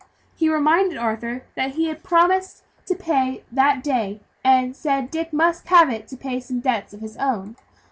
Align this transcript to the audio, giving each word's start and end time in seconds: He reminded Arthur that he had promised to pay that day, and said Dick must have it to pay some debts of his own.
He 0.35 0.49
reminded 0.49 0.97
Arthur 0.97 1.43
that 1.55 1.75
he 1.75 1.87
had 1.87 2.01
promised 2.03 2.63
to 2.87 2.95
pay 2.95 3.43
that 3.51 3.83
day, 3.83 4.21
and 4.43 4.75
said 4.75 5.11
Dick 5.11 5.31
must 5.31 5.67
have 5.67 5.91
it 5.91 6.07
to 6.07 6.17
pay 6.17 6.39
some 6.39 6.59
debts 6.59 6.91
of 6.91 7.01
his 7.01 7.17
own. 7.17 7.55